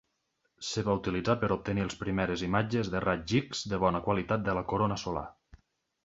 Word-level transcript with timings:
Es 0.61 0.69
va 0.87 0.93
utilitzar 0.99 1.33
per 1.41 1.49
obtenir 1.55 1.83
les 1.87 1.97
primeres 1.99 2.43
imatges 2.49 2.89
de 2.93 3.01
raigs 3.05 3.35
X 3.43 3.61
de 3.73 3.79
bona 3.83 4.01
qualitat 4.07 4.47
de 4.49 4.57
la 4.61 4.65
corona 4.73 4.97
solar. 5.03 5.27